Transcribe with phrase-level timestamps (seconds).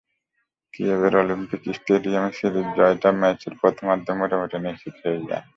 [0.73, 5.45] কিয়েভের অলিম্পিক স্টেডিয়ামে সিটির জয়টা ম্যাচের প্রথমার্ধেই মোটামুটি নিশ্চিত হয়ে যায়।